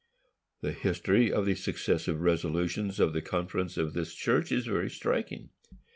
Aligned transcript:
The 0.61 0.71
history 0.71 1.31
of 1.31 1.45
the 1.45 1.53
successive 1.53 2.21
resolutions 2.21 2.99
of 2.99 3.13
the 3.13 3.21
conference 3.21 3.77
of 3.77 3.93
this 3.93 4.15
church 4.15 4.51
is 4.51 4.65
very 4.65 4.89
striking. 4.89 5.51